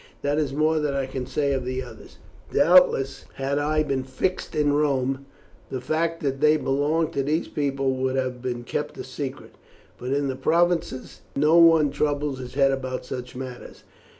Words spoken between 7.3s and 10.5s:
people would have been kept a secret, but in the